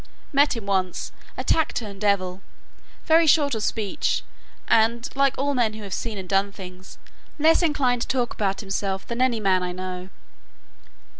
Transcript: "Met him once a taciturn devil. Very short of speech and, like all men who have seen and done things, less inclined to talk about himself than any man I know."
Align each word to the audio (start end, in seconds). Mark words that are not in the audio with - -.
"Met 0.33 0.57
him 0.57 0.65
once 0.65 1.11
a 1.37 1.43
taciturn 1.43 1.99
devil. 1.99 2.41
Very 3.05 3.27
short 3.27 3.53
of 3.53 3.61
speech 3.61 4.23
and, 4.67 5.07
like 5.15 5.37
all 5.37 5.53
men 5.53 5.73
who 5.73 5.83
have 5.83 5.93
seen 5.93 6.17
and 6.17 6.27
done 6.27 6.51
things, 6.51 6.97
less 7.37 7.61
inclined 7.61 8.01
to 8.01 8.07
talk 8.07 8.33
about 8.33 8.61
himself 8.61 9.05
than 9.05 9.21
any 9.21 9.39
man 9.39 9.61
I 9.61 9.73
know." 9.73 10.09